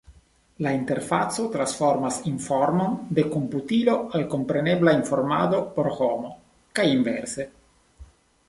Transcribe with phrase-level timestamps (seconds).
[0.65, 6.33] La interfaco transformas informon de komputilo al komprenebla informado por homo,
[6.81, 7.51] kaj inverse.